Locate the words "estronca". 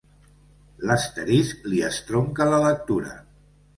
1.91-2.49